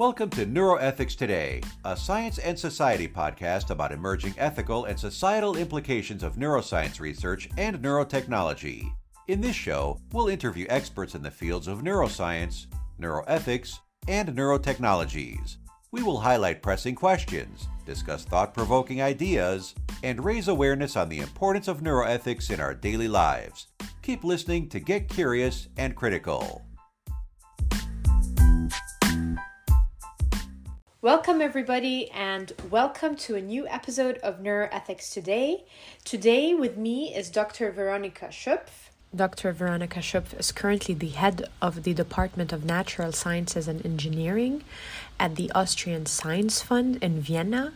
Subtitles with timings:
[0.00, 6.22] Welcome to Neuroethics Today, a science and society podcast about emerging ethical and societal implications
[6.22, 8.90] of neuroscience research and neurotechnology.
[9.28, 12.64] In this show, we'll interview experts in the fields of neuroscience,
[12.98, 15.58] neuroethics, and neurotechnologies.
[15.92, 21.68] We will highlight pressing questions, discuss thought provoking ideas, and raise awareness on the importance
[21.68, 23.66] of neuroethics in our daily lives.
[24.00, 26.64] Keep listening to get curious and critical.
[31.02, 35.64] Welcome, everybody, and welcome to a new episode of Neuroethics Today.
[36.04, 37.72] Today, with me is Dr.
[37.72, 38.90] Veronica Schöpf.
[39.16, 39.52] Dr.
[39.52, 44.62] Veronica Schöpf is currently the head of the Department of Natural Sciences and Engineering
[45.18, 47.72] at the Austrian Science Fund in Vienna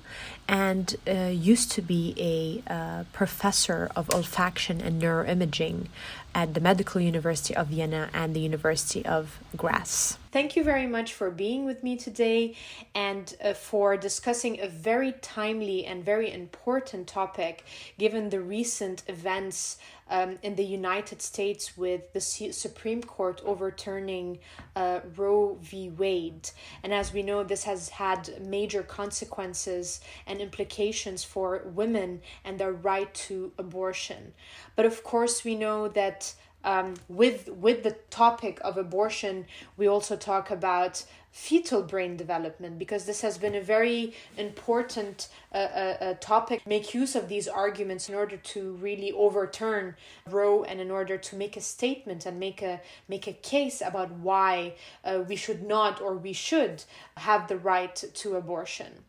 [0.47, 5.87] and uh, used to be a uh, professor of olfaction and neuroimaging
[6.35, 10.19] at the Medical University of Vienna and the University of Graz.
[10.35, 12.57] Thank you very much for being with me today
[12.93, 17.65] and uh, for discussing a very timely and very important topic
[18.01, 19.79] given the recent events
[20.11, 24.41] um, in the United States with the Supreme Court overturning
[24.75, 25.91] uh, Roe v.
[25.91, 26.51] Wade.
[26.83, 32.73] And as we know, this has had major consequences and implications for women and their
[32.73, 34.35] right to abortion.
[34.75, 40.17] But of course, we know that um, with with the topic of abortion, we also
[40.17, 46.15] talk about fetal brain development because this has been a very important uh, uh, uh,
[46.21, 46.65] topic.
[46.65, 49.97] Make use of these arguments in order to really overturn
[50.31, 54.13] Roe and in order to make a statement and make a make a case about
[54.13, 56.85] why uh, we should not or we should
[57.17, 59.05] have the right to abortion.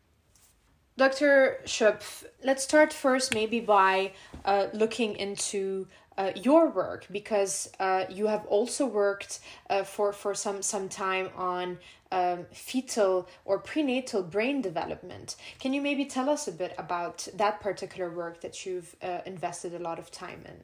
[0.97, 1.59] Dr.
[1.65, 4.13] Schöpf, let's start first maybe by
[4.45, 5.87] uh, looking into
[6.17, 11.29] uh, your work because uh, you have also worked uh, for for some some time
[11.35, 11.77] on
[12.11, 15.35] um, fetal or prenatal brain development.
[15.59, 19.73] Can you maybe tell us a bit about that particular work that you've uh, invested
[19.73, 20.63] a lot of time in?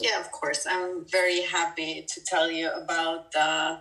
[0.00, 0.66] Yeah, of course.
[0.68, 3.78] I'm very happy to tell you about uh,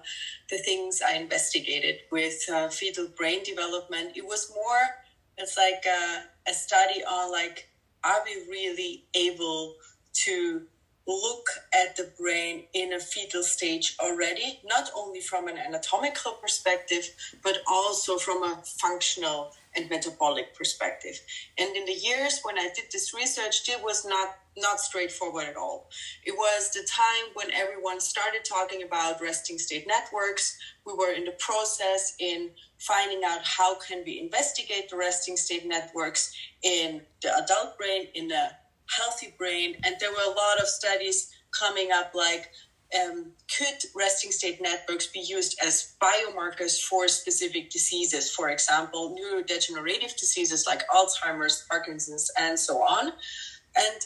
[0.50, 4.18] the things I investigated with uh, fetal brain development.
[4.18, 4.82] It was more,
[5.38, 7.70] it's like a, a study on like,
[8.04, 9.76] are we really able
[10.26, 10.64] to
[11.08, 17.10] look at the brain in a fetal stage already, not only from an anatomical perspective,
[17.44, 21.20] but also from a functional and metabolic perspective.
[21.58, 25.56] And in the years when I did this research, it was not not straightforward at
[25.56, 25.88] all.
[26.26, 30.58] It was the time when everyone started talking about resting state networks.
[30.84, 32.50] We were in the process in
[32.80, 38.30] finding out how can we investigate the resting state networks in the adult brain, in
[38.30, 38.50] the
[38.96, 39.75] healthy brain.
[39.84, 42.50] And there were a lot of studies coming up like
[42.96, 50.16] um, could resting state networks be used as biomarkers for specific diseases, for example, neurodegenerative
[50.18, 53.08] diseases like Alzheimer's, Parkinson's, and so on?
[53.78, 54.06] And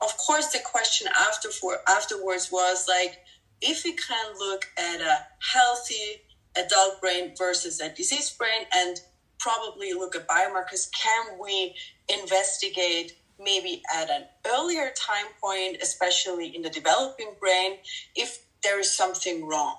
[0.00, 3.18] of course, the question after for, afterwards was like,
[3.60, 5.18] if we can look at a
[5.52, 6.22] healthy
[6.56, 9.00] adult brain versus a diseased brain and
[9.38, 11.74] probably look at biomarkers, can we
[12.08, 17.78] investigate maybe at an earlier time point, especially in the developing brain,
[18.14, 19.76] if there is something wrong.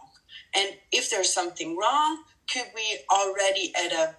[0.55, 4.15] And if there's something wrong, could we already at a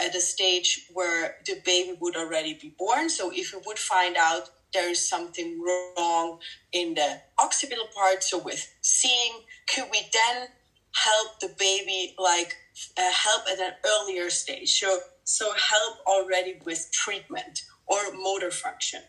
[0.00, 3.10] at a stage where the baby would already be born?
[3.10, 6.38] So if we would find out there is something wrong
[6.72, 9.32] in the occipital part, so with seeing,
[9.74, 10.48] could we then
[10.94, 12.54] help the baby like
[12.96, 14.78] uh, help at an earlier stage?
[14.78, 19.00] So so help already with treatment or motor function.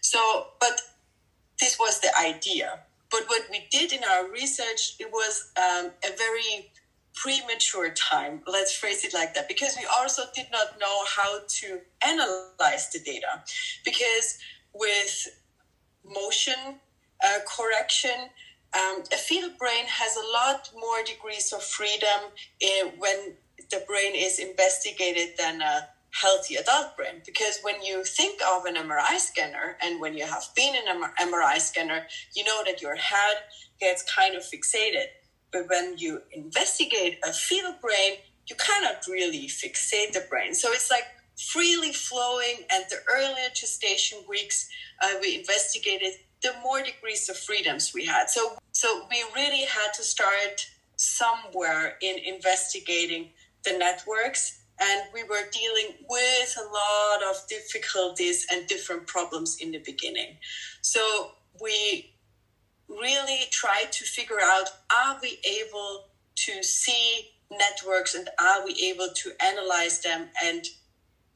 [0.00, 0.20] So,
[0.60, 0.80] but
[1.60, 2.80] this was the idea.
[3.10, 6.70] But what we did in our research, it was um, a very
[7.14, 11.80] premature time, let's phrase it like that, because we also did not know how to
[12.06, 13.42] analyze the data.
[13.84, 14.38] Because
[14.72, 15.28] with
[16.04, 16.78] motion
[17.24, 18.30] uh, correction,
[18.78, 22.30] um, a fetal brain has a lot more degrees of freedom
[22.60, 23.34] in, when
[23.70, 28.74] the brain is investigated than a healthy adult brain because when you think of an
[28.74, 32.96] MRI scanner and when you have been in an MRI scanner, you know that your
[32.96, 33.36] head
[33.78, 35.06] gets kind of fixated.
[35.52, 38.18] But when you investigate a fetal brain,
[38.48, 40.54] you cannot really fixate the brain.
[40.54, 41.04] So it's like
[41.48, 42.64] freely flowing.
[42.70, 44.68] And the earlier gestation weeks
[45.02, 46.12] uh, we investigated,
[46.42, 48.30] the more degrees of freedoms we had.
[48.30, 50.66] So, so we really had to start
[50.96, 53.30] somewhere in investigating
[53.64, 59.70] the networks and we were dealing with a lot of difficulties and different problems in
[59.72, 60.38] the beginning.
[60.80, 62.14] So we
[62.88, 69.08] really tried to figure out are we able to see networks and are we able
[69.14, 70.64] to analyze them and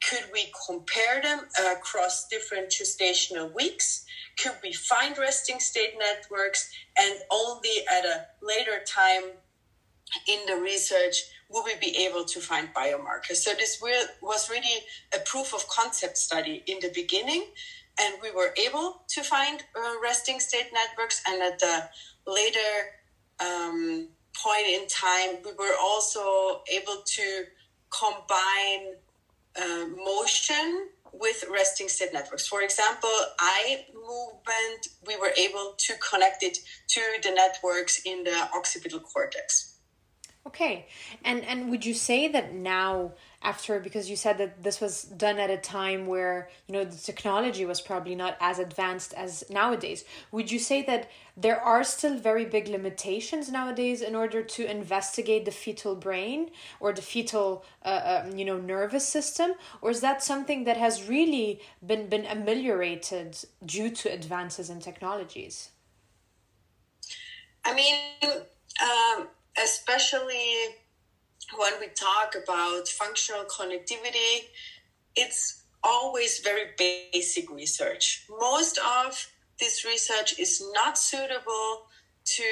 [0.03, 1.41] could we compare them
[1.71, 4.05] across different gestational weeks?
[4.37, 6.69] Could we find resting state networks?
[6.97, 9.31] And only at a later time
[10.27, 11.17] in the research
[11.49, 13.37] will we be able to find biomarkers.
[13.37, 13.81] So this
[14.21, 14.83] was really
[15.15, 17.45] a proof of concept study in the beginning.
[17.99, 21.21] And we were able to find uh, resting state networks.
[21.27, 21.87] And at the
[22.27, 22.71] later
[23.39, 27.43] um, point in time, we were also able to
[27.89, 28.95] combine
[29.55, 32.47] uh, motion with resting state networks.
[32.47, 33.09] For example,
[33.39, 36.57] eye movement, we were able to connect it
[36.89, 39.74] to the networks in the occipital cortex.
[40.47, 40.85] Okay.
[41.23, 45.39] And and would you say that now after because you said that this was done
[45.39, 50.05] at a time where, you know, the technology was probably not as advanced as nowadays.
[50.31, 55.45] Would you say that there are still very big limitations nowadays in order to investigate
[55.45, 60.23] the fetal brain or the fetal uh, um, you know nervous system or is that
[60.23, 65.71] something that has really been been ameliorated due to advances in technologies?
[67.63, 67.95] I mean,
[68.81, 69.27] um
[69.61, 70.75] especially
[71.57, 74.47] when we talk about functional connectivity,
[75.15, 78.25] it's always very basic research.
[78.29, 81.83] Most of this research is not suitable
[82.25, 82.43] to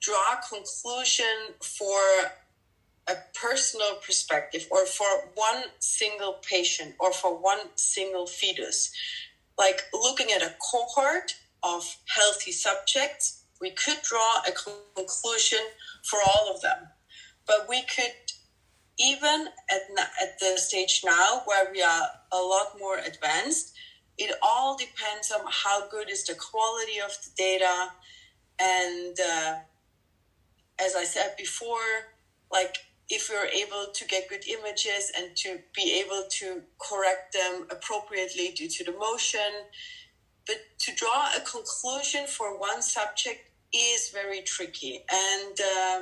[0.00, 2.00] draw conclusion for
[3.08, 8.92] a personal perspective or for one single patient or for one single fetus.
[9.56, 14.52] Like looking at a cohort of healthy subjects, we could draw a
[14.94, 15.64] conclusion
[16.04, 16.88] for all of them.
[17.46, 18.12] But we could,
[18.98, 19.82] even at,
[20.22, 23.72] at the stage now where we are a lot more advanced,
[24.18, 27.88] it all depends on how good is the quality of the data.
[28.60, 29.54] And uh,
[30.78, 32.12] as I said before,
[32.52, 32.76] like
[33.08, 38.52] if we're able to get good images and to be able to correct them appropriately
[38.54, 39.40] due to the motion,
[40.46, 46.00] but to draw a conclusion for one subject is very tricky, and uh,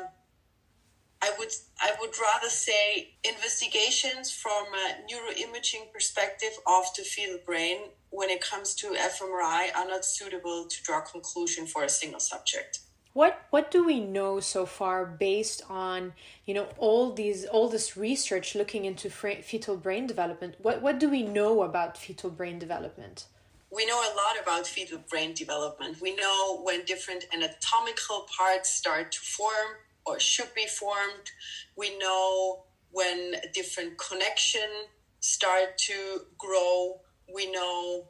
[1.22, 7.78] I would I would rather say investigations from a neuroimaging perspective of the fetal brain
[8.10, 12.80] when it comes to fMRI are not suitable to draw conclusion for a single subject.
[13.12, 16.14] What what do we know so far based on
[16.44, 20.56] you know all these all this research looking into fetal brain development?
[20.58, 23.26] What what do we know about fetal brain development?
[23.72, 26.00] We know a lot about fetal brain development.
[26.00, 31.30] We know when different anatomical parts start to form or should be formed.
[31.76, 34.88] We know when different connections
[35.20, 37.00] start to grow.
[37.34, 38.08] We know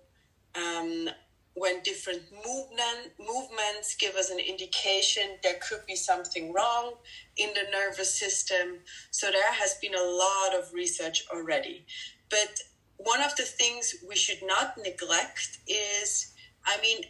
[0.57, 1.09] um,
[1.55, 6.95] when different movement movements give us an indication there could be something wrong
[7.37, 8.79] in the nervous system.
[9.11, 11.85] So there has been a lot of research already.
[12.31, 12.59] But
[13.05, 16.33] one of the things we should not neglect is,
[16.65, 17.05] I mean,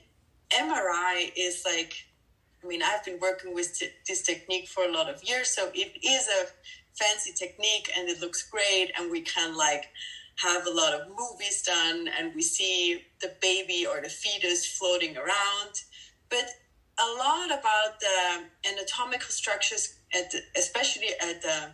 [0.50, 1.94] MRI is like,
[2.62, 5.70] I mean, I've been working with t- this technique for a lot of years, so
[5.74, 6.46] it is a
[6.94, 9.86] fancy technique and it looks great, and we can like
[10.42, 15.16] have a lot of movies done and we see the baby or the fetus floating
[15.16, 15.72] around.
[16.30, 16.48] But
[16.98, 21.70] a lot about the anatomical structures, at the, especially at the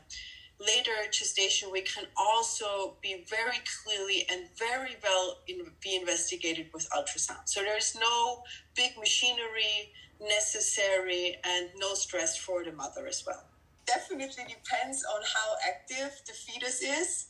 [0.61, 6.89] later gestation we can also be very clearly and very well in, be investigated with
[6.91, 7.47] ultrasound.
[7.47, 8.43] So there's no
[8.75, 13.45] big machinery necessary and no stress for the mother as well.
[13.87, 17.27] Definitely depends on how active the fetus is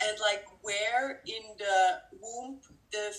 [0.00, 2.58] and like where in the womb
[2.90, 3.14] the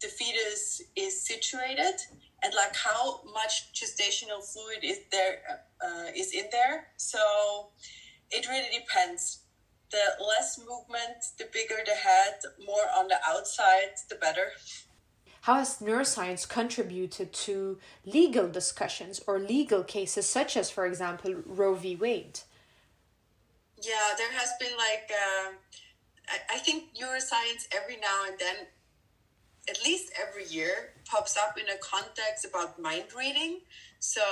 [0.00, 1.96] the fetus is situated
[2.42, 6.88] and like how much gestational fluid is there uh, is in there.
[6.96, 7.70] So
[8.30, 9.40] it really depends.
[9.90, 14.52] The less movement, the bigger the head, more on the outside, the better.
[15.42, 21.74] How has neuroscience contributed to legal discussions or legal cases, such as, for example, Roe
[21.74, 21.96] v.
[21.96, 22.40] Wade?
[23.80, 25.52] Yeah, there has been like, uh,
[26.28, 28.56] I, I think neuroscience every now and then,
[29.70, 33.60] at least every year, pops up in a context about mind reading.
[34.00, 34.22] So,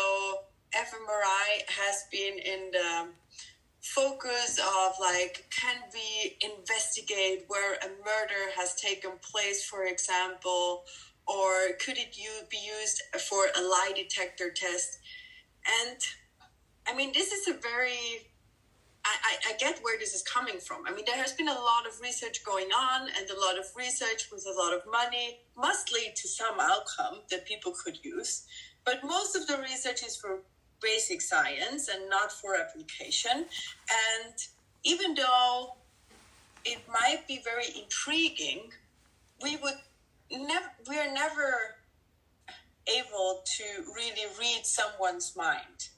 [0.74, 3.06] fMRI has been in the
[3.94, 10.84] focus of like can we investigate where a murder has taken place for example
[11.26, 11.52] or
[11.84, 12.14] could it
[12.50, 14.98] be used for a lie detector test
[15.80, 15.98] and
[16.86, 18.28] i mean this is a very
[19.08, 20.82] I, I, get where this is coming from.
[20.84, 23.66] I mean, there has been a lot of research going on and a lot of
[23.76, 28.46] research with a lot of money must lead to some outcome that people could use.
[28.84, 30.40] But most of the research is for
[30.82, 33.46] basic science and not for application.
[33.90, 34.34] And
[34.84, 35.76] even though
[36.64, 38.70] it might be very intriguing,
[39.42, 39.78] we would
[40.30, 41.76] never, we are never
[42.88, 43.64] able to
[43.94, 45.88] really read someone's mind.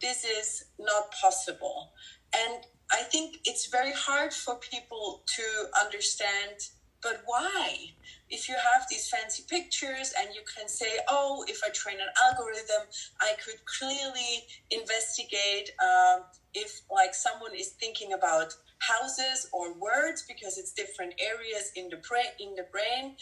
[0.00, 1.92] This is not possible.
[2.36, 5.42] And I think it's very hard for people to
[5.80, 6.56] understand
[7.04, 7.92] but why?
[8.30, 12.08] If you have these fancy pictures and you can say, oh, if I train an
[12.26, 12.88] algorithm,
[13.20, 16.22] I could clearly investigate um,
[16.54, 21.96] if like someone is thinking about houses or words because it's different areas in the
[22.08, 23.16] brain in the brain.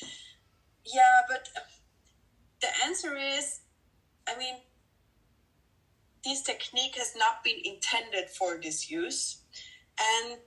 [0.86, 1.48] Yeah, but
[2.60, 3.60] the answer is,
[4.28, 4.54] I mean,
[6.24, 9.42] this technique has not been intended for this use,
[9.98, 10.40] and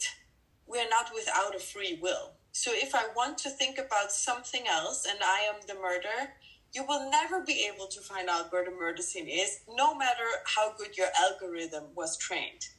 [0.65, 2.34] we're not without a free will.
[2.55, 6.31] So if I want to think about something else and I am the murderer,
[6.73, 10.23] you will never be able to find out where the murder scene is, no matter
[10.45, 12.69] how good your algorithm was trained.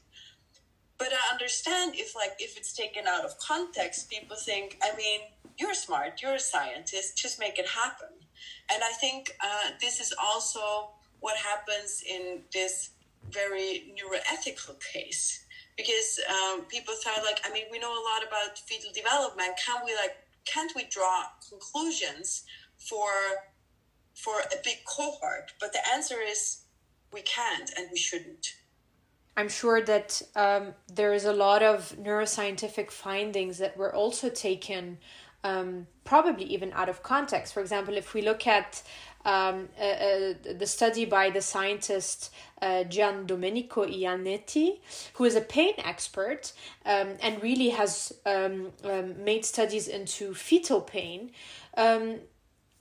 [0.97, 5.21] But I understand if like if it's taken out of context, people think, I mean,
[5.59, 8.09] you're smart, you're a scientist, just make it happen.
[8.73, 12.93] And I think uh, this is also what happens in this
[13.31, 15.46] very neuroethical case
[15.77, 19.53] because um, people thought like i mean we know a lot about fetal development.
[19.65, 22.45] Can we like can't we draw conclusions
[22.79, 23.11] for
[24.15, 25.53] for a big cohort?
[25.61, 26.63] But the answer is
[27.13, 28.55] we can't and we shouldn't.
[29.37, 34.99] I'm sure that um, there is a lot of neuroscientific findings that were also taken
[35.45, 37.53] um, probably even out of context.
[37.53, 38.83] For example if we look at
[39.27, 44.79] um, uh, uh, the study by the scientist uh, Gian Domenico Iannetti,
[45.15, 46.53] who is a pain expert
[46.87, 51.33] um, and really has um, um, made studies into fetal pain.
[51.77, 52.21] Um,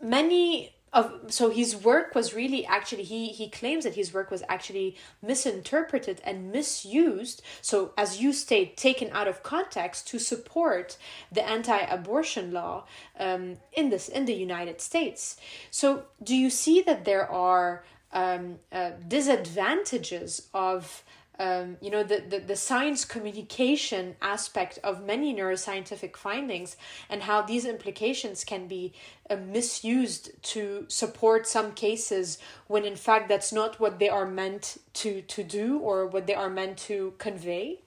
[0.02, 4.44] many of so his work was really actually he he claims that his work was
[4.48, 7.42] actually misinterpreted and misused.
[7.62, 10.98] So as you state taken out of context to support
[11.32, 12.86] the anti-abortion law
[13.20, 15.36] um, in this in the united states.
[15.70, 17.84] So do you see that there are
[18.14, 21.04] um, uh, disadvantages of
[21.40, 26.78] um, you know the, the, the science communication aspect of many neuroscientific findings
[27.10, 28.94] and how these implications can be
[29.30, 32.38] uh, misused to support some cases
[32.68, 36.36] when in fact that's not what they are meant to to do or what they
[36.36, 37.80] are meant to convey.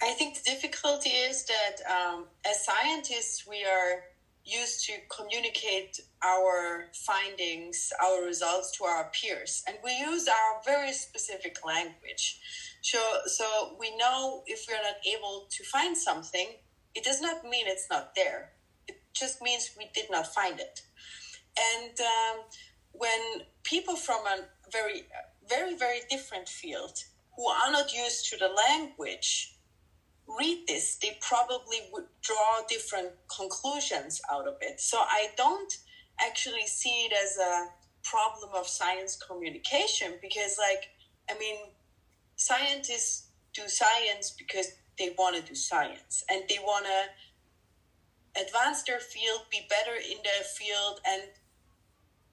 [0.00, 4.04] I think the difficulty is that um, as scientists we are
[4.48, 9.62] used to communicate our findings, our results to our peers.
[9.68, 12.40] And we use our very specific language.
[12.80, 16.48] So, so we know if we're not able to find something,
[16.94, 18.52] it does not mean it's not there.
[18.86, 20.82] It just means we did not find it.
[21.58, 22.44] And um,
[22.92, 25.02] when people from a very,
[25.48, 26.98] very, very different field
[27.36, 29.57] who are not used to the language
[30.38, 34.80] read this, they probably would draw different conclusions out of it.
[34.80, 35.72] So I don't
[36.20, 37.66] actually see it as a
[38.04, 40.90] problem of science communication because, like,
[41.30, 41.56] I mean,
[42.36, 44.66] scientists do science because
[44.98, 50.18] they want to do science and they want to advance their field, be better in
[50.24, 51.22] their field, and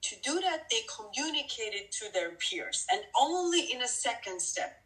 [0.02, 2.86] to do that, they communicate it to their peers.
[2.92, 4.80] And only in a second step,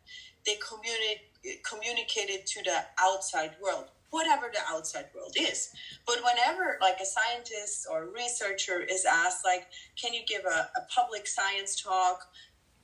[0.50, 5.70] they communicate communicated to the outside world whatever the outside world is.
[6.04, 9.68] But whenever like a scientist or researcher is asked like
[10.00, 12.28] can you give a, a public science talk?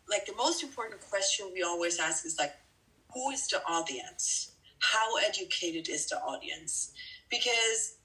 [0.08, 2.54] Like the most important question we always ask is like
[3.12, 4.52] who is the audience?
[4.78, 6.92] How educated is the audience?
[7.28, 7.96] Because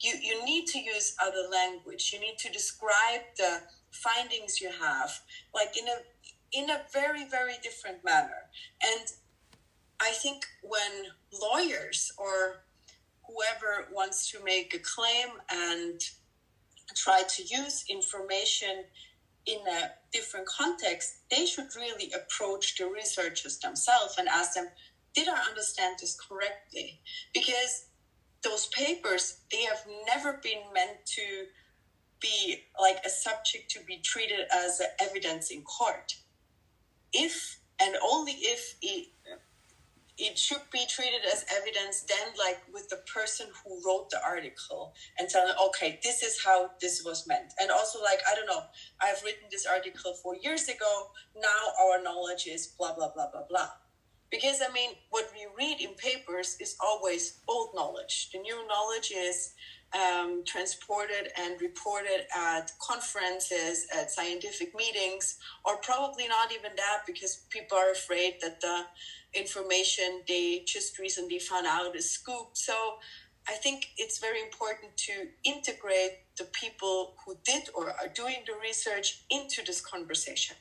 [0.00, 2.10] you, you need to use other language.
[2.14, 3.60] You need to describe the
[3.90, 5.20] findings you have.
[5.54, 5.98] Like in a
[6.52, 8.48] in a very very different manner
[8.82, 9.12] and
[10.00, 11.08] I think when
[11.40, 12.64] lawyers or
[13.26, 16.00] whoever wants to make a claim and
[16.96, 18.84] try to use information
[19.46, 24.68] in a different context, they should really approach the researchers themselves and ask them,
[25.14, 27.00] did I understand this correctly?
[27.34, 27.86] Because
[28.42, 31.44] those papers, they have never been meant to
[32.20, 36.14] be like a subject to be treated as evidence in court.
[37.12, 39.08] If and only if it
[40.22, 44.92] it should be treated as evidence then like with the person who wrote the article
[45.18, 47.52] and tell them okay this is how this was meant.
[47.60, 48.62] And also like i don't know
[49.00, 53.44] i've written this article four years ago now our knowledge is blah blah blah blah
[53.48, 53.70] blah.
[54.30, 58.30] Because i mean what we read in papers is always old knowledge.
[58.32, 59.54] The new knowledge is
[59.94, 67.42] um, transported and reported at conferences, at scientific meetings, or probably not even that because
[67.50, 68.84] people are afraid that the
[69.34, 72.56] information they just recently found out is scooped.
[72.56, 72.96] So
[73.48, 78.54] I think it's very important to integrate the people who did or are doing the
[78.62, 80.56] research into this conversation.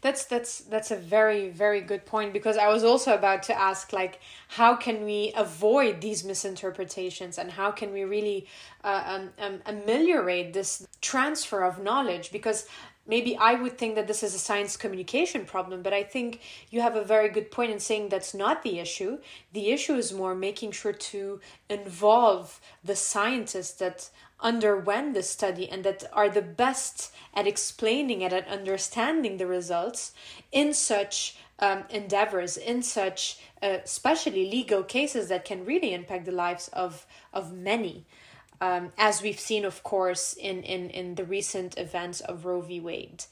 [0.00, 3.92] That's that's that's a very very good point because I was also about to ask
[3.92, 8.46] like how can we avoid these misinterpretations and how can we really
[8.84, 12.66] uh, um, um, ameliorate this transfer of knowledge because
[13.06, 16.80] maybe I would think that this is a science communication problem, but I think you
[16.80, 19.18] have a very good point in saying that's not the issue.
[19.52, 24.10] The issue is more making sure to involve the scientists that
[24.42, 30.12] underwent the study and that are the best at explaining it, at understanding the results
[30.52, 36.32] in such um, endeavors, in such uh, especially legal cases that can really impact the
[36.32, 38.06] lives of of many.
[38.62, 42.78] Um, as we've seen, of course, in, in, in the recent events of Roe v.
[42.78, 43.24] Wade.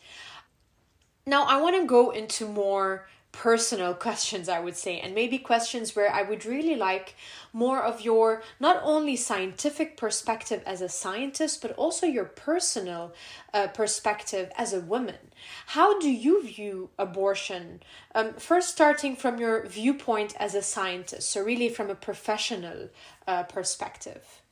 [1.27, 3.07] Now, I want to go into more
[3.38, 7.14] personal questions, I would say, and maybe questions where I would really like
[7.52, 13.14] more of your not only scientific perspective as a scientist, but also your personal
[13.54, 15.30] uh, perspective as a woman.
[15.66, 17.80] How do you view abortion?
[18.12, 22.88] Um, first, starting from your viewpoint as a scientist, so really from a professional
[23.28, 24.42] uh, perspective.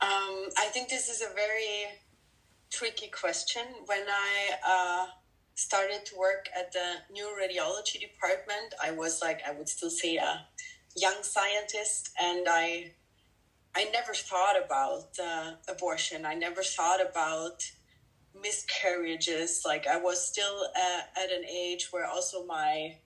[0.00, 1.92] Um, I think this is a very
[2.70, 3.64] tricky question.
[3.84, 4.34] When I
[4.66, 5.06] uh
[5.56, 10.46] started to work at the neuroradiology department, I was like, I would still say a
[10.94, 12.92] young scientist, and I,
[13.74, 16.24] I never thought about uh, abortion.
[16.24, 17.64] I never thought about
[18.40, 19.62] miscarriages.
[19.64, 22.98] Like I was still uh, at an age where also my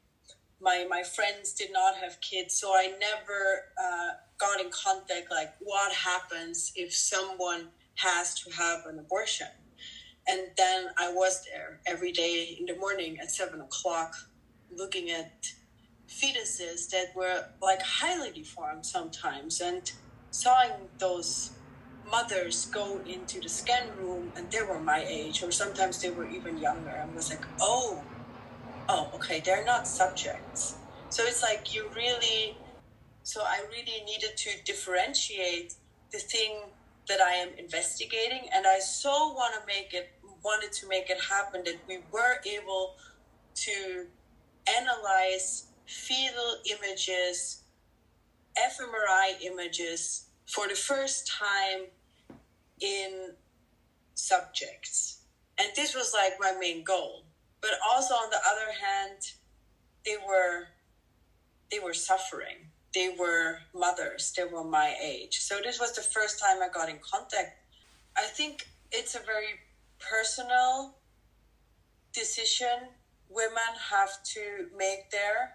[0.61, 5.31] my my friends did not have kids, so I never uh, got in contact.
[5.31, 9.49] Like what happens if someone has to have an abortion?
[10.29, 14.15] And then I was there every day in the morning at seven o'clock
[14.71, 15.47] looking at
[16.09, 19.93] fetuses that were like highly deformed sometimes and
[20.31, 21.51] sawing those
[22.11, 26.29] mothers go into the scan room and they were my age or sometimes they were
[26.29, 26.91] even younger.
[26.91, 28.03] And was like oh
[28.89, 30.77] oh okay they're not subjects.
[31.09, 32.57] So it's like you really
[33.23, 35.75] so i really needed to differentiate
[36.11, 36.63] the thing
[37.11, 40.07] that i am investigating and i so want to make it
[40.43, 42.95] wanted to make it happen that we were able
[43.55, 44.07] to
[44.79, 47.63] analyze fetal images,
[48.57, 51.87] fMRI images for the first time
[52.81, 53.33] in
[54.15, 55.23] subjects.
[55.59, 57.25] And this was like my main goal.
[57.61, 59.19] But also on the other hand,
[60.07, 60.69] they were
[61.71, 62.70] they were suffering.
[62.95, 64.33] They were mothers.
[64.37, 65.39] They were my age.
[65.39, 67.59] So this was the first time I got in contact.
[68.17, 69.61] I think it's a very
[69.99, 70.97] personal
[72.13, 72.89] decision
[73.31, 75.55] women have to make there.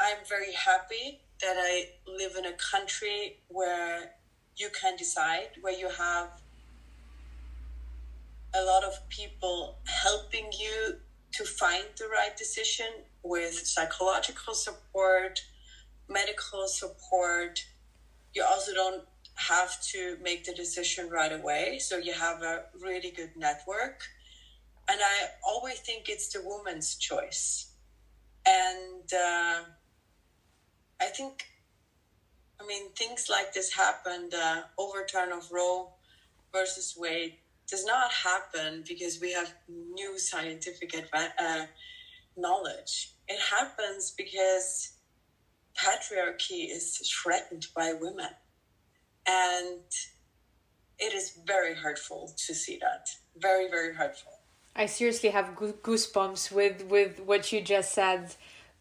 [0.00, 4.12] I'm very happy that I live in a country where
[4.56, 6.28] you can decide, where you have
[8.54, 10.96] a lot of people helping you
[11.32, 12.86] to find the right decision
[13.22, 15.40] with psychological support,
[16.10, 17.64] medical support.
[18.34, 19.04] You also don't
[19.36, 21.78] have to make the decision right away.
[21.78, 24.02] So you have a really good network.
[24.88, 27.72] And I always think it's the woman's choice.
[28.46, 29.60] And uh,
[31.00, 31.44] I think,
[32.60, 35.92] I mean, things like this happen the overturn of Roe
[36.52, 37.34] versus Wade
[37.68, 41.66] does not happen because we have new scientific adva- uh,
[42.36, 43.12] knowledge.
[43.28, 44.94] It happens because
[45.76, 48.30] patriarchy is threatened by women.
[49.26, 49.82] And
[50.98, 53.08] it is very hurtful to see that.
[53.36, 54.32] Very very hurtful.
[54.76, 58.34] I seriously have goosebumps with with what you just said.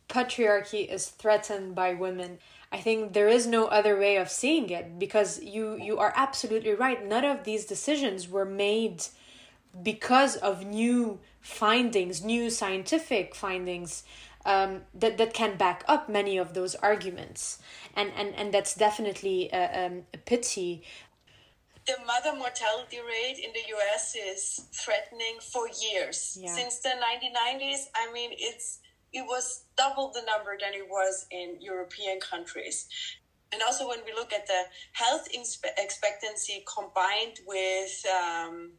[0.09, 2.39] Patriarchy is threatened by women.
[2.71, 6.73] I think there is no other way of seeing it because you you are absolutely
[6.73, 7.05] right.
[7.05, 9.03] None of these decisions were made
[9.83, 14.03] because of new findings new scientific findings
[14.45, 17.59] um, that that can back up many of those arguments,
[17.95, 20.83] and and and that's definitely a, um, a pity.
[21.87, 24.15] The mother mortality rate in the U.S.
[24.15, 26.53] is threatening for years yeah.
[26.53, 27.87] since the 1990s.
[27.95, 28.79] I mean, it's
[29.11, 32.87] it was double the number than it was in European countries.
[33.51, 35.27] And also, when we look at the health
[35.77, 38.73] expectancy combined with um,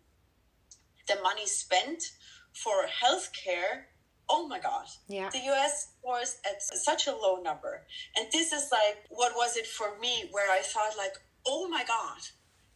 [1.08, 2.04] the money spent
[2.52, 3.89] for healthcare,
[4.30, 5.28] oh my gosh, yeah.
[5.30, 7.82] the US was at such a low number.
[8.16, 11.14] And this is like, what was it for me where I thought like,
[11.46, 12.20] oh my God,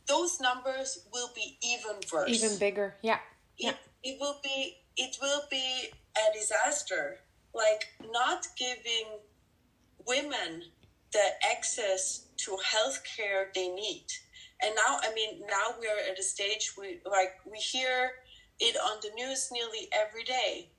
[0.07, 2.31] those numbers will be even worse.
[2.31, 2.97] Even bigger.
[3.03, 3.19] Yeah.
[3.59, 3.73] It, yeah.
[4.03, 7.19] it will be it will be a disaster.
[7.55, 9.21] Like not giving
[10.07, 10.63] women
[11.13, 14.07] the access to healthcare they need.
[14.63, 18.11] And now, I mean, now we are at a stage we like we hear
[18.61, 20.71] it on the news nearly every day.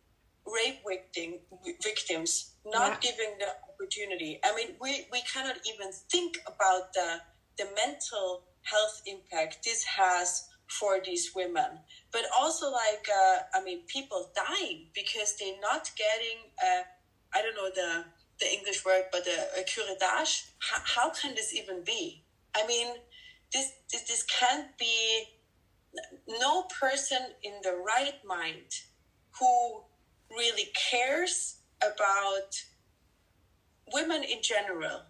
[0.45, 1.39] Rape victim,
[1.81, 3.11] victims not yeah.
[3.11, 4.39] giving the opportunity.
[4.43, 7.21] I mean, we, we cannot even think about the
[7.57, 11.79] the mental health impact this has for these women
[12.11, 16.81] but also like uh, i mean people dying because they're not getting uh,
[17.33, 18.03] i don't know the
[18.39, 22.23] the english word but the a curettage how, how can this even be
[22.55, 22.87] i mean
[23.53, 25.25] this, this this can't be
[26.27, 28.71] no person in the right mind
[29.39, 29.83] who
[30.35, 32.63] really cares about
[33.93, 35.01] women in general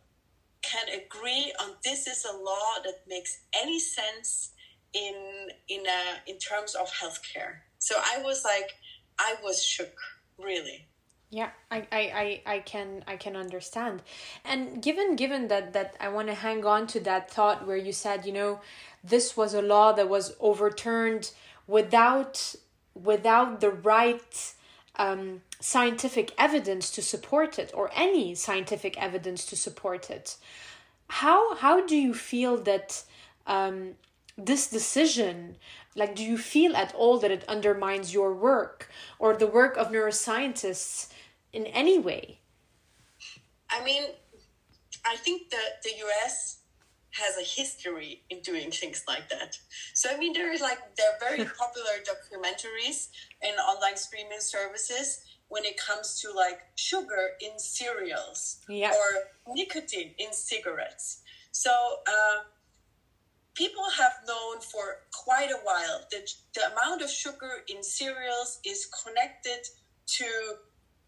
[0.61, 4.51] can agree on this is a law that makes any sense
[4.93, 7.57] in in a, in terms of healthcare.
[7.79, 8.71] So I was like,
[9.19, 9.93] I was shook,
[10.39, 10.87] really.
[11.29, 14.01] Yeah, I, I, I, I can I can understand.
[14.43, 17.91] And given given that that I want to hang on to that thought where you
[17.91, 18.61] said, you know,
[19.03, 21.31] this was a law that was overturned
[21.67, 22.55] without
[22.93, 24.53] without the right
[24.97, 30.37] um, scientific evidence to support it or any scientific evidence to support it.
[31.07, 33.03] How how do you feel that
[33.45, 33.95] um,
[34.37, 35.55] this decision
[35.95, 39.91] like do you feel at all that it undermines your work or the work of
[39.91, 41.09] neuroscientists
[41.53, 42.39] in any way
[43.69, 44.03] i mean
[45.05, 45.91] i think that the
[46.25, 46.57] us
[47.15, 49.57] has a history in doing things like that
[49.93, 53.07] so i mean there is like there are very popular documentaries
[53.41, 58.91] and online streaming services when it comes to like sugar in cereals yeah.
[58.91, 61.71] or nicotine in cigarettes so
[62.07, 62.43] uh,
[63.55, 68.87] people have known for quite a while that the amount of sugar in cereals is
[69.03, 69.65] connected
[70.05, 70.25] to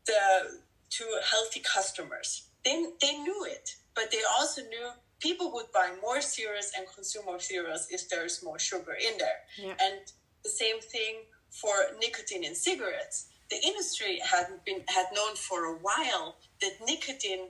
[0.05, 2.47] the to healthy customers.
[2.63, 7.25] They, they knew it, but they also knew people would buy more cereals and consume
[7.25, 9.39] more cereals if there's more sugar in there.
[9.57, 9.73] Yeah.
[9.81, 10.01] And
[10.43, 13.27] the same thing for nicotine in cigarettes.
[13.49, 17.47] The industry had been had known for a while that nicotine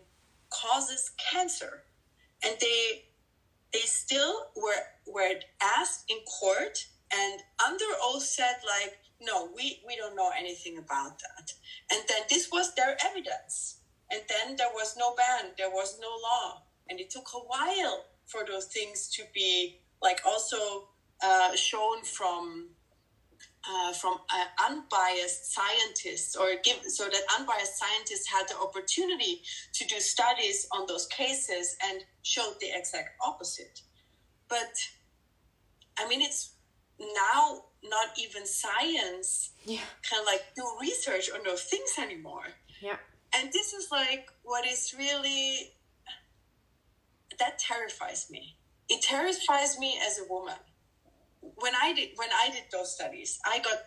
[0.50, 1.84] causes cancer,
[2.44, 3.04] and they
[3.74, 9.96] they still were were asked in court and under oath said like no we we
[9.96, 11.54] don't know anything about that
[11.92, 13.80] and then this was their evidence
[14.12, 18.06] and then there was no ban there was no law and it took a while
[18.26, 20.90] for those things to be like also
[21.24, 22.70] uh, shown from
[23.70, 29.42] uh, from uh, unbiased scientists or give so that unbiased scientists had the opportunity
[29.74, 33.82] to do studies on those cases and showed the exact opposite.
[34.48, 34.74] But
[36.00, 36.52] i mean it's
[37.00, 39.80] now not even science yeah.
[40.08, 42.46] can like do research on those things anymore.
[42.82, 42.98] Yeah.
[43.34, 45.74] And this is like what is really
[47.40, 48.58] that terrifies me
[48.90, 50.56] it terrifies me as a woman
[51.56, 53.80] when I did when I did those studies, I got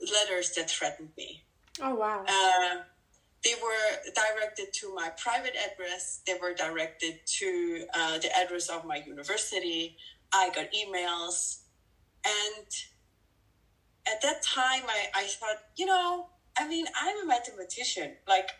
[0.00, 1.44] letters that threatened me.
[1.80, 2.24] Oh wow!
[2.26, 2.82] Uh,
[3.44, 6.20] they were directed to my private address.
[6.26, 9.96] They were directed to uh, the address of my university.
[10.32, 11.60] I got emails,
[12.24, 12.66] and
[14.06, 18.12] at that time, I, I thought, you know, I mean, I'm a mathematician.
[18.26, 18.50] Like,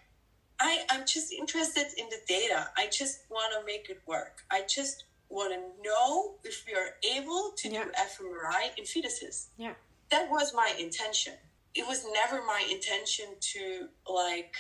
[0.62, 2.68] I, I'm just interested in the data.
[2.76, 4.42] I just want to make it work.
[4.48, 7.84] I just want to know if we are able to yeah.
[7.84, 9.46] do fMRI in fetuses.
[9.56, 9.72] Yeah.
[10.10, 11.34] That was my intention.
[11.74, 14.54] It was never my intention to like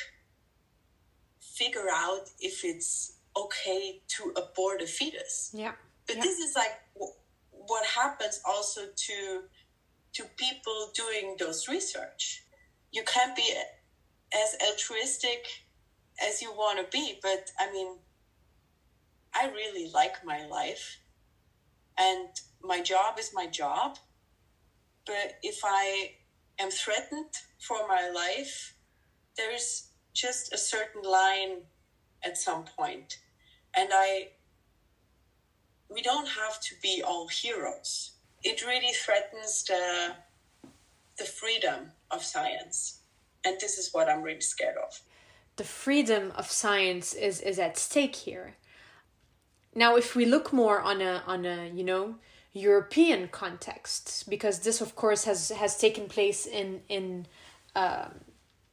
[1.40, 5.52] figure out if it's okay to abort a fetus.
[5.54, 5.72] Yeah.
[6.08, 6.22] But yeah.
[6.22, 7.12] this is like w-
[7.50, 9.42] what happens also to
[10.14, 12.42] to people doing those research.
[12.90, 13.54] You can't be
[14.34, 15.46] as altruistic
[16.20, 17.96] as you want to be, but I mean,
[19.34, 20.98] I really like my life
[21.98, 22.28] and
[22.62, 23.98] my job is my job.
[25.06, 26.12] But if I
[26.58, 28.74] am threatened for my life,
[29.36, 31.62] there's just a certain line
[32.24, 33.18] at some point.
[33.74, 34.28] And I,
[35.88, 38.12] we don't have to be all heroes.
[38.42, 40.14] It really threatens the,
[41.18, 43.00] the freedom of science.
[43.44, 45.00] And this is what I'm really scared of.
[45.56, 48.56] The freedom of science is, is at stake here
[49.74, 52.16] now, if we look more on a on a you know
[52.52, 57.26] European context, because this of course has has taken place in in
[57.74, 58.08] uh,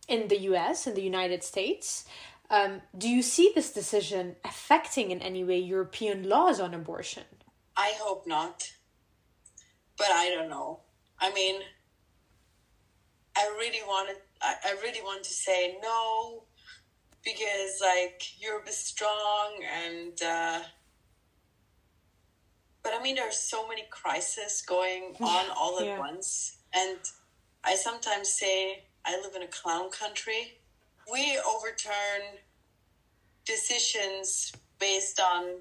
[0.08, 0.88] in the U.S.
[0.88, 2.06] in the United States.
[2.52, 7.24] Um, do you see this decision affecting in any way European laws on abortion?
[7.78, 8.72] I hope not.
[9.98, 10.80] But I don't know.
[11.20, 11.62] I mean,
[13.38, 16.46] I really wanted, I, I really want to say no
[17.32, 20.60] because like Europe is strong and, uh,
[22.84, 26.00] but I mean, there are so many crises going on all at yeah.
[26.00, 26.58] once.
[26.74, 26.98] And
[27.64, 30.60] I sometimes say I live in a clown country.
[31.12, 32.40] We overturn
[33.46, 35.60] decisions based on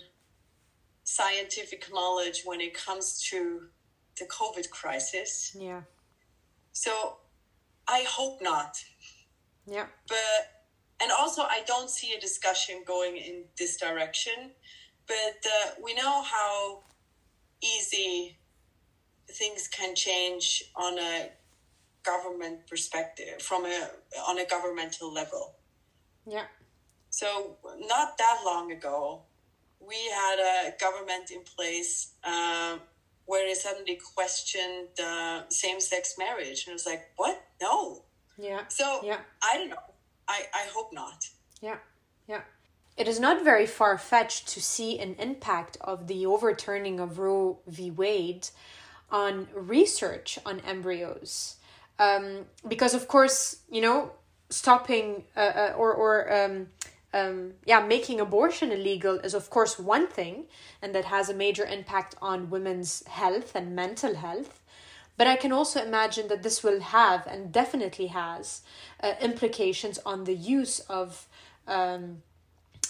[1.05, 3.63] scientific knowledge when it comes to
[4.19, 5.57] the COVID crisis.
[5.59, 5.83] Yeah.
[6.73, 7.17] So
[7.89, 8.77] I hope not.
[9.67, 9.87] Yeah.
[10.07, 10.58] But,
[11.01, 14.53] and also, I don't see a discussion going in this direction.
[15.07, 16.81] But uh, we know how
[17.63, 18.39] easy
[19.31, 21.31] things can change on a
[22.05, 23.91] government perspective from a
[24.27, 25.55] on a governmental level.
[26.27, 26.47] Yeah.
[27.11, 29.23] So not that long ago
[29.81, 32.79] we had a government in place uh,
[33.27, 36.65] where they suddenly questioned uh, same-sex marriage.
[36.67, 37.43] And it was like what?
[37.63, 38.03] No.
[38.39, 38.67] Yeah.
[38.69, 39.21] So yeah.
[39.43, 39.88] I don't know
[40.29, 41.29] i i hope not
[41.61, 41.77] yeah
[42.27, 42.43] yeah
[42.99, 47.61] it is not very far fetched to see an impact of the overturning of Roe
[47.69, 47.93] v.
[47.93, 48.49] Wade
[49.11, 51.57] on research on embryos.
[52.01, 54.11] Um, because, of course, you know,
[54.51, 56.67] stopping uh, uh, or, or um,
[57.15, 60.47] um, yeah, making abortion illegal is, of course, one thing,
[60.83, 64.65] and that has a major impact on women's health and mental health.
[65.19, 68.63] But I can also imagine that this will have and definitely has
[69.03, 71.27] uh, implications on the use of
[71.67, 72.23] um,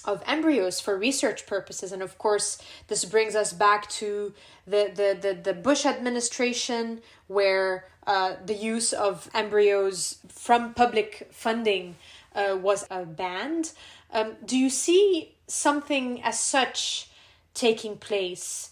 [0.05, 1.91] of embryos for research purposes.
[1.91, 4.35] And of course this brings us back to
[4.67, 11.97] the the the, the bush administration where uh, the use of embryos from public funding
[12.35, 13.73] uh, was uh, banned.
[14.13, 17.09] Um, do you see something as such
[17.55, 18.71] taking place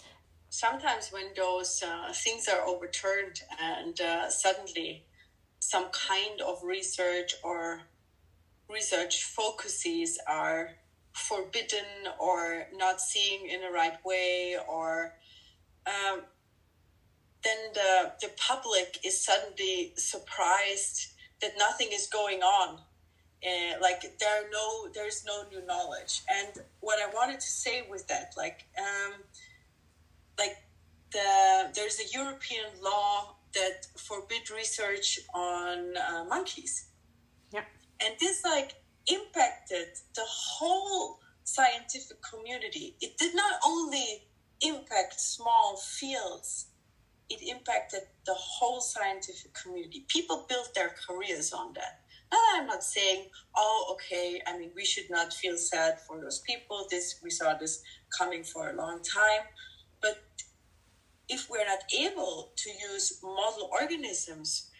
[0.56, 5.04] sometimes when those uh, things are overturned and uh, suddenly
[5.58, 7.82] some kind of research or
[8.70, 10.70] research focuses are
[11.12, 15.12] forbidden or not seeing in the right way or
[15.86, 16.22] um,
[17.44, 22.78] then the, the public is suddenly surprised that nothing is going on.
[23.46, 26.22] Uh, like there are no there's no new knowledge.
[26.28, 29.20] And what i wanted to say with that like um,
[30.38, 30.56] like
[31.12, 36.88] the there's a european law that forbid research on uh, monkeys
[37.52, 37.64] yeah
[38.00, 38.74] and this like
[39.08, 42.96] impacted the whole scientific community.
[43.00, 44.24] It did not only
[44.60, 46.66] impact small fields,
[47.30, 50.04] it impacted the whole scientific community.
[50.08, 52.00] People built their careers on that.
[52.32, 56.40] Now, I'm not saying, oh, okay, I mean, we should not feel sad for those
[56.40, 56.86] people.
[56.90, 57.82] This we saw this
[58.16, 59.46] coming for a long time.
[60.00, 60.22] But
[61.28, 64.70] if we're not able to use model organisms,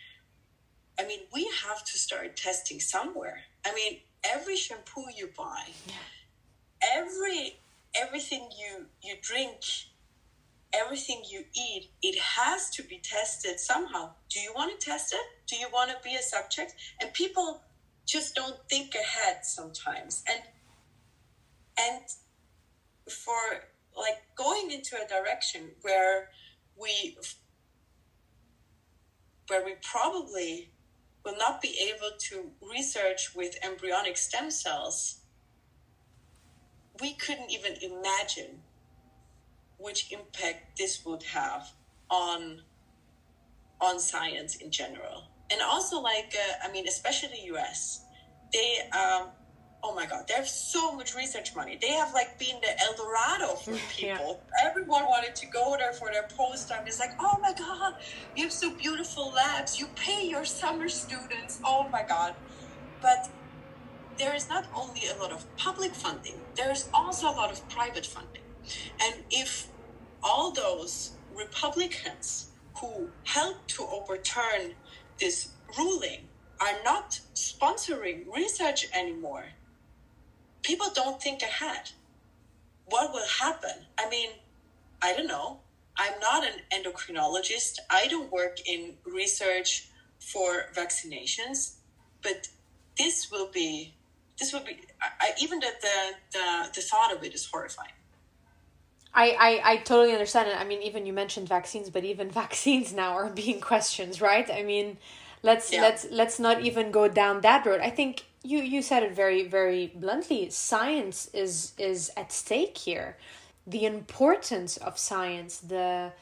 [0.98, 3.40] I mean, we have to start testing somewhere.
[3.64, 5.64] I mean, every shampoo you buy,
[6.94, 7.56] every
[7.94, 9.60] everything you you drink,
[10.72, 14.10] everything you eat, it has to be tested somehow.
[14.30, 15.26] Do you want to test it?
[15.46, 16.74] Do you want to be a subject?
[17.00, 17.62] And people
[18.06, 20.24] just don't think ahead sometimes.
[20.28, 20.42] And
[21.78, 22.04] and
[23.08, 26.30] for like going into a direction where
[26.80, 27.16] we
[29.48, 30.70] where we probably
[31.24, 35.20] will not be able to research with embryonic stem cells,
[37.00, 38.62] we couldn't even imagine
[39.78, 41.68] which impact this would have
[42.10, 42.62] on
[43.80, 45.24] on science in general.
[45.50, 48.00] And also like uh, i mean especially the us
[48.52, 49.28] they um,
[49.86, 51.78] oh my god, they have so much research money.
[51.80, 54.40] They have like been the El Dorado for people.
[54.40, 54.68] Yeah.
[54.68, 56.86] Everyone wanted to go there for their postdoc.
[56.86, 57.94] It's like, oh my god,
[58.34, 59.78] you have so beautiful labs.
[59.78, 61.60] You pay your summer students.
[61.64, 62.34] Oh my god.
[63.00, 63.30] But
[64.18, 67.68] there is not only a lot of public funding, there is also a lot of
[67.68, 68.42] private funding.
[69.00, 69.68] And if
[70.22, 72.48] all those Republicans
[72.80, 74.74] who helped to overturn
[75.20, 76.28] this ruling
[76.60, 79.44] are not sponsoring research anymore,
[80.66, 81.90] people don't think ahead.
[82.86, 83.86] What will happen?
[83.96, 84.30] I mean,
[85.00, 85.60] I don't know.
[85.96, 87.78] I'm not an endocrinologist.
[87.88, 91.76] I don't work in research for vaccinations,
[92.22, 92.48] but
[92.98, 93.94] this will be
[94.38, 95.96] this will be I, even the, the
[96.32, 97.92] the the thought of it is horrifying.
[99.14, 100.60] I, I, I totally understand it.
[100.60, 104.50] I mean, even you mentioned vaccines, but even vaccines now are being questioned, right?
[104.50, 104.98] I mean,
[105.42, 105.80] let's yeah.
[105.80, 107.80] let's let's not even go down that road.
[107.80, 110.50] I think you you said it very very bluntly.
[110.50, 113.16] Science is is at stake here.
[113.66, 116.12] The importance of science, the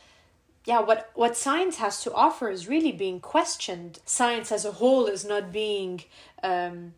[0.64, 3.98] yeah, what what science has to offer is really being questioned.
[4.06, 6.04] Science as a whole is not being
[6.42, 6.94] um,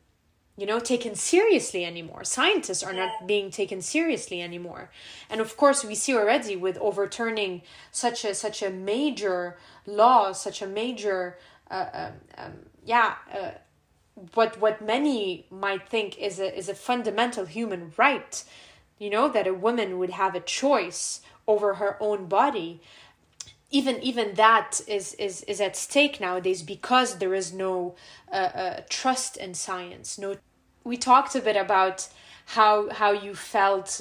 [0.57, 2.23] you know taken seriously anymore.
[2.23, 4.91] Scientists are not being taken seriously anymore.
[5.29, 10.63] And of course we see already with overturning such a such a major law such
[10.63, 11.39] a major
[11.71, 12.53] uh, um, um,
[12.85, 13.51] yeah uh,
[14.35, 18.45] what what many might think is a is a fundamental human right
[18.99, 22.81] you know that a woman would have a choice over her own body.
[23.71, 27.95] Even even that is is is at stake nowadays because there is no
[28.33, 30.19] uh, uh, trust in science.
[30.19, 30.37] No
[30.85, 32.09] we talked a bit about
[32.47, 34.01] how how you felt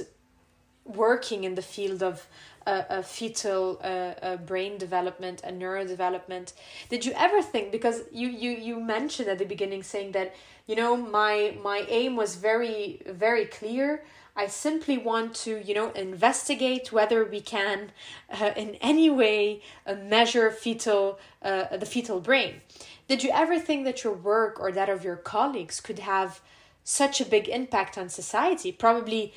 [0.85, 2.27] working in the field of
[2.65, 6.53] uh, uh, fetal uh, uh, brain development and neurodevelopment.
[6.89, 10.35] Did you ever think because you you you mentioned at the beginning saying that
[10.67, 14.03] you know my my aim was very very clear.
[14.37, 17.91] I simply want to you know investigate whether we can
[18.29, 22.61] uh, in any way uh, measure fetal uh, the fetal brain.
[23.07, 26.41] Did you ever think that your work or that of your colleagues could have
[26.83, 28.71] such a big impact on society?
[28.71, 29.33] Probably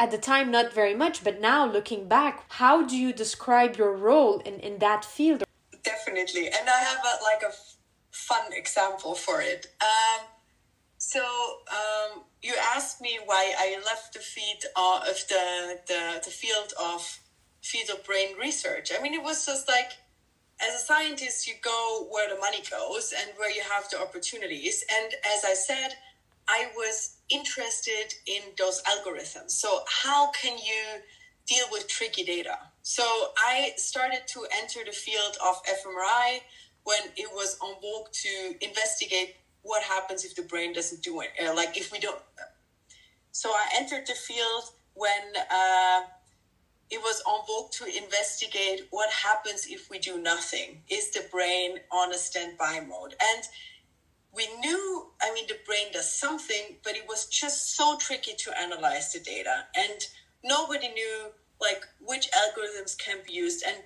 [0.00, 3.94] at the time not very much, but now looking back, how do you describe your
[3.94, 5.44] role in, in that field?
[5.84, 6.46] Definitely.
[6.46, 7.52] And I have a, like a
[8.10, 9.66] fun example for it.
[9.82, 10.26] Um,
[10.96, 11.20] so
[11.70, 16.72] um, you asked me why I left the field uh, of the, the, the field
[16.82, 17.20] of
[17.60, 18.90] fetal brain research.
[18.98, 19.92] I mean, it was just like,
[20.62, 24.82] as a scientist, you go where the money goes and where you have the opportunities.
[24.90, 25.90] And as I said,
[26.48, 29.50] I was interested in those algorithms.
[29.52, 31.00] So, how can you
[31.46, 32.58] deal with tricky data?
[32.82, 33.02] So,
[33.38, 36.40] I started to enter the field of fMRI
[36.84, 41.28] when it was on vogue to investigate what happens if the brain doesn't do it,
[41.42, 42.20] uh, like if we don't.
[43.32, 46.00] So, I entered the field when uh,
[46.90, 50.82] it was on vogue to investigate what happens if we do nothing.
[50.88, 53.14] Is the brain on a standby mode?
[53.22, 53.44] And
[54.34, 58.60] we knew, I mean, the brain does something, but it was just so tricky to
[58.60, 59.64] analyze the data.
[59.76, 60.00] And
[60.44, 63.64] nobody knew, like, which algorithms can be used.
[63.66, 63.82] And,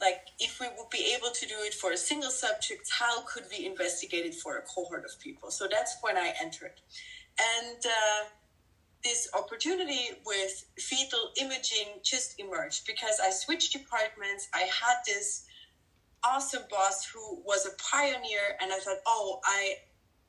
[0.00, 3.44] like, if we would be able to do it for a single subject, how could
[3.50, 5.50] we investigate it for a cohort of people?
[5.50, 6.80] So that's when I entered.
[7.40, 8.24] And uh,
[9.02, 14.48] this opportunity with fetal imaging just emerged because I switched departments.
[14.54, 15.46] I had this
[16.24, 19.74] awesome boss who was a pioneer and i thought oh i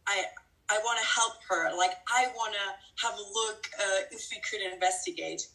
[0.08, 0.24] i
[0.70, 1.76] i want to help her.
[1.78, 5.48] Like i want to have a look uh, if we could investigate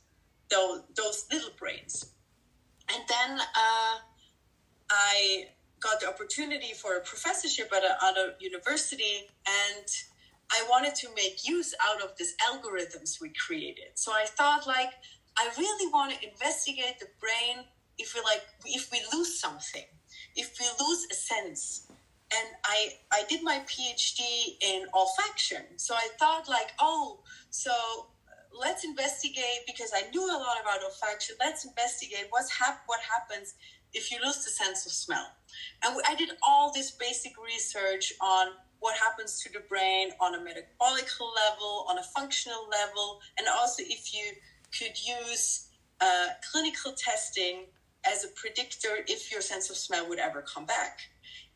[0.51, 2.13] those, those little brains.
[2.91, 3.95] And then uh,
[4.91, 5.45] i
[5.81, 9.87] got the opportunity for a professorship at another university and
[10.51, 13.91] i wanted to make use out of these algorithms we created.
[13.95, 14.93] So i thought like
[15.37, 17.65] i really want to investigate the brain
[17.99, 19.85] if we like if we lose something
[20.39, 21.89] if we lose a sense
[22.33, 24.21] and I I did my PhD
[24.61, 25.65] in olfaction.
[25.77, 27.21] So I thought like, oh,
[27.51, 27.73] so
[28.53, 31.33] let's investigate because I knew a lot about olfaction.
[31.41, 33.55] Let's investigate what's hap- what happens
[33.95, 35.27] if you lose the sense of smell.
[35.83, 38.49] And I did all this basic research on
[38.81, 43.83] what happens to the brain on a metabolic level, on a functional level, and also
[43.83, 44.35] if you
[44.79, 45.69] could use
[46.01, 47.65] uh, clinical testing
[48.07, 51.01] as a predictor if your sense of smell would ever come back.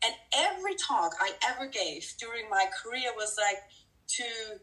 [0.03, 3.61] And every talk I ever gave during my career was like
[4.07, 4.59] to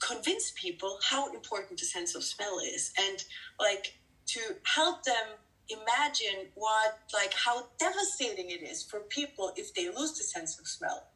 [0.00, 3.24] convince people how important the sense of smell is and
[3.60, 5.36] like to help them
[5.70, 10.66] imagine what like how devastating it is for people if they lose the sense of
[10.66, 11.08] smell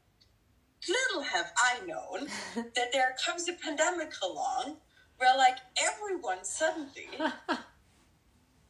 [0.88, 2.26] little have i known
[2.74, 4.76] that there comes a pandemic along
[5.16, 7.08] where like everyone suddenly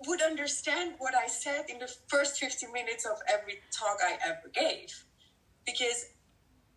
[0.06, 4.50] would understand what I said in the first 50 minutes of every talk I ever
[4.52, 5.04] gave.
[5.64, 6.06] Because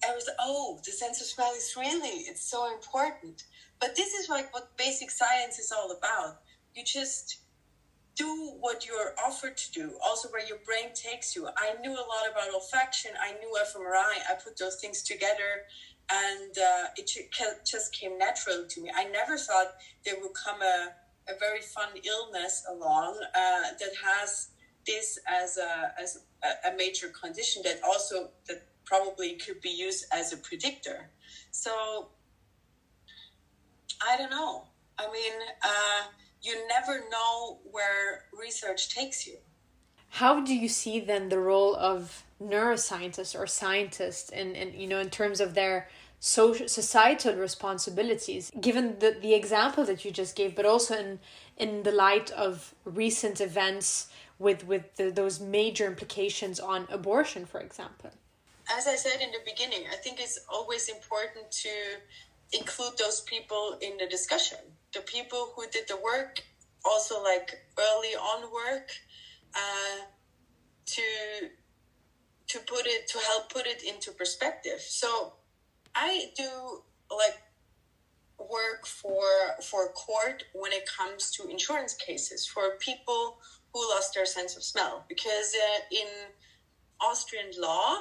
[0.03, 3.43] I was, oh, the sense of smell is really, it's so important.
[3.79, 6.41] But this is like what basic science is all about.
[6.75, 7.39] You just
[8.15, 11.47] do what you're offered to do, also where your brain takes you.
[11.57, 15.65] I knew a lot about olfaction, I knew fMRI, I put those things together
[16.09, 17.09] and uh, it
[17.65, 18.91] just came naturally to me.
[18.95, 19.75] I never thought
[20.05, 20.89] there would come a
[21.27, 24.49] a very fun illness along uh, that has
[24.85, 30.31] this as a as a, major condition that also that probably could be used as
[30.31, 31.09] a predictor.
[31.51, 32.09] So
[34.07, 34.65] I don't know.
[34.99, 36.03] I mean, uh,
[36.41, 39.37] you never know where research takes you.
[40.09, 44.99] How do you see then the role of neuroscientists or scientists in, in you know
[44.99, 50.55] in terms of their social societal responsibilities given the, the example that you just gave
[50.55, 51.19] but also in
[51.57, 54.07] in the light of recent events
[54.39, 58.11] with with the, those major implications on abortion, for example?
[58.69, 61.69] As I said in the beginning, I think it's always important to
[62.51, 64.57] include those people in the discussion.
[64.93, 66.41] The people who did the work,
[66.83, 68.89] also like early on work,
[69.53, 70.05] uh,
[70.87, 71.01] to
[72.47, 74.81] to put it to help put it into perspective.
[74.81, 75.33] So
[75.95, 77.37] I do like
[78.37, 79.23] work for
[79.63, 83.37] for court when it comes to insurance cases for people
[83.73, 85.05] who lost their sense of smell.
[85.07, 86.07] Because uh, in
[87.01, 87.99] Austrian law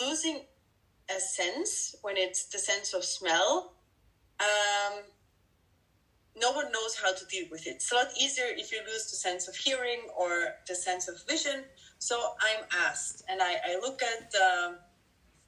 [0.00, 0.40] losing
[1.14, 3.74] a sense when it's the sense of smell
[4.40, 5.02] um,
[6.36, 7.76] no one knows how to deal with it.
[7.76, 11.14] It's a lot easier if you lose the sense of hearing or the sense of
[11.28, 11.64] vision.
[11.98, 14.76] So i'm asked and i, I look at um,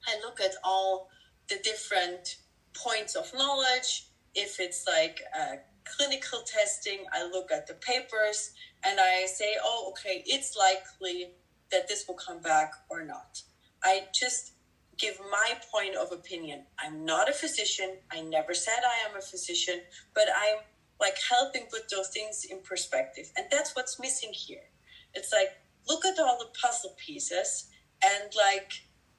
[0.06, 1.10] i look at all
[1.48, 2.36] the different
[2.74, 4.08] points of knowledge.
[4.34, 8.52] If it's like uh, clinical testing, I look at the papers
[8.84, 11.30] and I say, oh, okay, it's likely
[11.70, 13.42] that this will come back or not.
[13.82, 14.52] I just
[14.98, 16.64] give my point of opinion.
[16.78, 17.96] I'm not a physician.
[18.10, 19.80] I never said I am a physician,
[20.14, 20.58] but I'm
[21.00, 23.30] like helping put those things in perspective.
[23.36, 24.70] And that's what's missing here.
[25.14, 25.50] It's like,
[25.88, 27.68] look at all the puzzle pieces
[28.02, 28.72] and like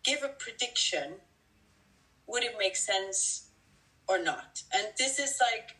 [0.04, 1.16] give a prediction.
[2.28, 3.48] Would it make sense
[4.08, 4.64] or not.
[4.74, 5.76] And this is like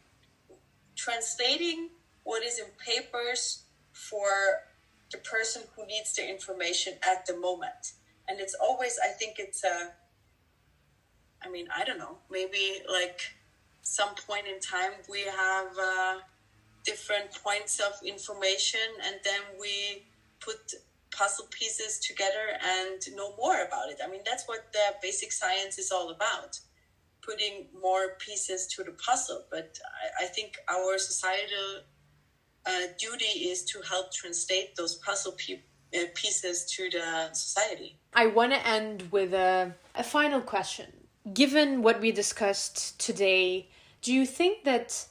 [0.96, 1.90] translating
[2.24, 4.28] what is in papers for
[5.12, 7.94] the person who needs the information at the moment.
[8.28, 9.92] And it's always, I think it's a,
[11.44, 13.22] I mean, I don't know, maybe like
[13.82, 16.18] some point in time we have uh,
[16.84, 20.04] different points of information and then we
[20.42, 20.74] put
[21.18, 24.00] puzzle pieces together and know more about it.
[24.04, 26.60] I mean, that's what the basic science is all about
[27.28, 29.44] putting more pieces to the puzzle.
[29.52, 29.78] But
[30.22, 31.82] I, I think our societal
[32.66, 35.62] uh, duty is to help translate those puzzle pe-
[35.94, 37.98] uh, pieces to the society.
[38.14, 40.88] I want to end with a, a final question.
[41.34, 43.70] Given what we discussed today,
[44.02, 45.08] do you think that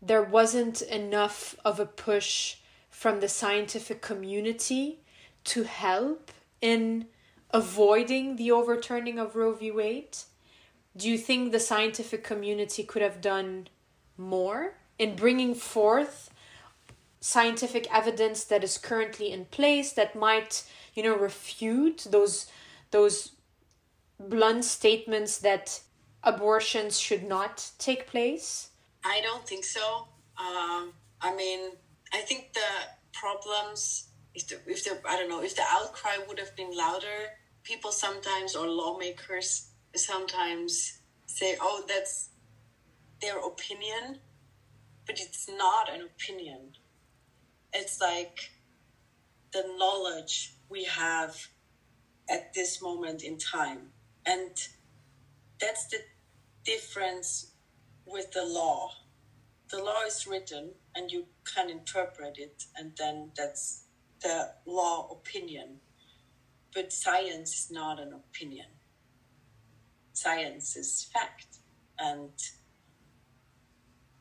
[0.00, 2.56] there wasn't enough of a push
[2.90, 5.01] from the scientific community
[5.44, 7.06] to help in
[7.50, 9.70] avoiding the overturning of Roe v.
[9.70, 10.16] Wade?
[10.96, 13.68] do you think the scientific community could have done
[14.16, 16.30] more in bringing forth
[17.20, 20.64] scientific evidence that is currently in place that might
[20.94, 22.46] you know refute those
[22.90, 23.32] those
[24.18, 25.80] blunt statements that
[26.24, 28.70] abortions should not take place
[29.04, 31.70] i don't think so um, i mean
[32.12, 32.60] i think the
[33.12, 37.30] problems if the, if the i don't know if the outcry would have been louder
[37.62, 42.30] people sometimes or lawmakers sometimes say, oh, that's
[43.20, 44.18] their opinion,
[45.06, 46.72] but it's not an opinion.
[47.72, 48.50] It's like
[49.52, 51.48] the knowledge we have
[52.28, 53.90] at this moment in time.
[54.26, 54.50] And
[55.60, 55.98] that's the
[56.64, 57.52] difference
[58.06, 58.90] with the law.
[59.70, 63.84] The law is written and you can interpret it, and then that's
[64.22, 65.80] the law opinion.
[66.74, 68.66] But science is not an opinion
[70.12, 71.58] science is fact.
[71.98, 72.30] And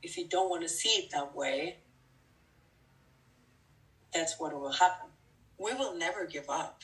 [0.02, 1.78] if you don't want to see it that way,
[4.14, 5.10] that's what will happen.
[5.58, 6.82] We will never give up.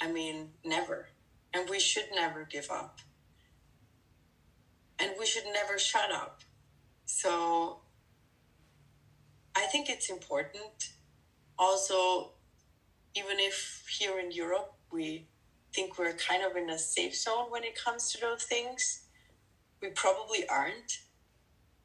[0.00, 1.08] I mean, never.
[1.52, 3.00] And we should never give up.
[4.98, 6.42] And we should never shut up.
[7.06, 7.80] So
[9.54, 10.92] I think it's important.
[11.60, 12.32] Also,
[13.14, 15.26] even if here in Europe we
[15.74, 19.02] think we're kind of in a safe zone when it comes to those things.
[19.80, 20.98] We probably aren't,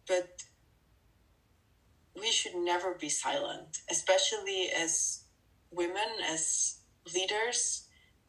[0.07, 0.43] but
[2.19, 5.23] we should never be silent, especially as
[5.71, 6.79] women, as
[7.13, 7.87] leaders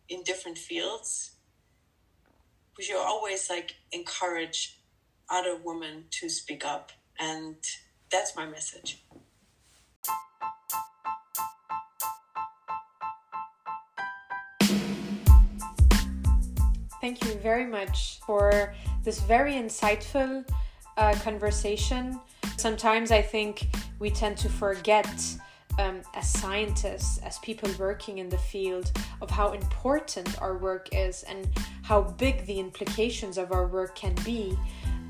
[0.09, 1.33] in different fields.
[2.77, 4.81] We should always like encourage
[5.31, 7.57] other women to speak up, and
[8.11, 9.03] that's my message.
[17.07, 20.45] Thank you very much for this very insightful
[20.97, 22.19] uh, conversation.
[22.57, 23.69] Sometimes I think
[24.01, 25.09] we tend to forget,
[25.79, 28.91] um, as scientists, as people working in the field,
[29.23, 31.47] of how important our work is and
[31.85, 34.59] how big the implications of our work can be.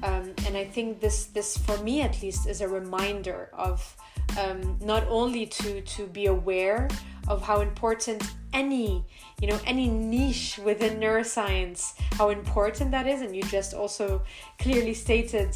[0.02, 3.96] Um, and I think this, this, for me at least, is a reminder of
[4.38, 6.88] um, not only to to be aware
[7.28, 8.22] of how important
[8.52, 9.04] any
[9.40, 14.22] you know any niche within neuroscience how important that is and you just also
[14.58, 15.50] clearly stated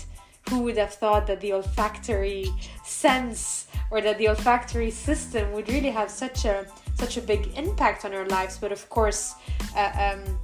[0.48, 2.46] who would have thought that the olfactory
[2.84, 8.04] sense or that the olfactory system would really have such a such a big impact
[8.04, 8.58] on our lives.
[8.58, 9.34] But of course
[9.76, 10.38] uh, um,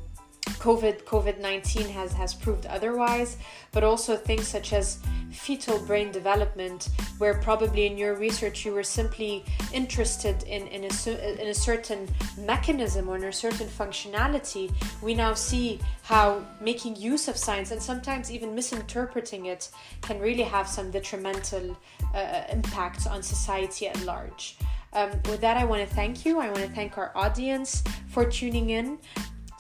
[0.59, 3.37] COVID COVID nineteen has has proved otherwise,
[3.73, 4.99] but also things such as
[5.31, 6.89] fetal brain development,
[7.19, 12.09] where probably in your research you were simply interested in in a in a certain
[12.39, 14.73] mechanism or in a certain functionality.
[15.03, 19.71] We now see how making use of science and sometimes even misinterpreting it
[20.01, 21.77] can really have some detrimental
[22.15, 24.57] uh, impacts on society at large.
[24.93, 26.41] Um, with that, I want to thank you.
[26.41, 28.99] I want to thank our audience for tuning in.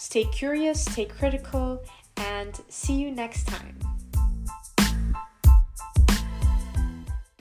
[0.08, 1.82] Stay curious, stay critical,
[2.18, 3.76] and see you next time.